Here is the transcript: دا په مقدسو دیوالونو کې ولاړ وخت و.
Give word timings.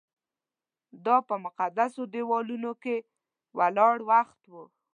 دا 1.05 1.15
په 1.27 1.35
مقدسو 1.45 2.01
دیوالونو 2.13 2.71
کې 2.83 2.95
ولاړ 3.57 3.95
وخت 4.11 4.41
و. 4.51 4.53